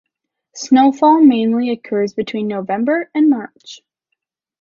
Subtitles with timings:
[0.55, 3.81] Snowfall mainly occurs between November and March.